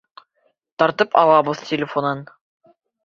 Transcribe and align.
Тартып 0.83 1.13
алабыҙ 1.23 1.63
телефонын! 1.67 2.25